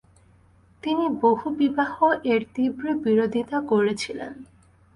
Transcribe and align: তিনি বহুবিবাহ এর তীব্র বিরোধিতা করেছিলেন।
তিনি 0.83 1.05
বহুবিবাহ 1.21 1.95
এর 2.25 2.41
তীব্র 2.53 2.85
বিরোধিতা 3.03 3.57
করেছিলেন। 3.71 4.33